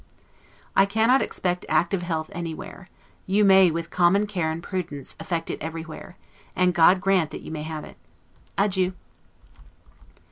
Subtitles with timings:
[0.75, 2.87] I cannot expect active health anywhere;
[3.27, 6.17] you may, with common care and prudence, effect it everywhere;
[6.55, 7.97] and God grant that you may have it!
[8.57, 8.93] Adieu.